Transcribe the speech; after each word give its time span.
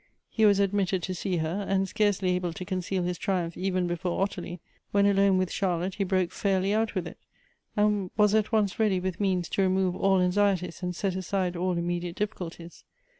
He 0.31 0.47
was 0.47 0.57
admitted 0.59 1.03
to 1.03 1.13
see 1.13 1.37
her, 1.37 1.63
and, 1.69 1.87
scarcely 1.87 2.31
able 2.31 2.53
to 2.53 2.65
conceal 2.65 3.03
his 3.03 3.19
triumph 3.19 3.55
even 3.55 3.85
before 3.85 4.19
Ottilie, 4.19 4.59
when 4.91 5.05
alone 5.05 5.37
with 5.37 5.51
Char 5.51 5.77
lotte 5.77 5.93
he 5.99 6.03
broke 6.03 6.31
fairly 6.31 6.73
out 6.73 6.95
with 6.95 7.05
it; 7.05 7.19
and 7.77 8.09
was 8.17 8.33
at 8.33 8.51
once 8.51 8.79
ready 8.79 8.99
with 8.99 9.19
means 9.19 9.47
to 9.49 9.61
remove 9.61 9.95
all 9.95 10.19
anxieties, 10.19 10.81
and 10.81 10.95
set 10.95 11.15
aside 11.15 11.55
all 11.55 11.73
immediate 11.77 12.15
difficulties. 12.15 12.83